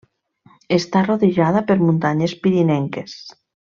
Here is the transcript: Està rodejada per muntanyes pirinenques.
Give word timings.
Està 0.77 1.03
rodejada 1.09 1.63
per 1.69 1.77
muntanyes 1.83 2.35
pirinenques. 2.47 3.15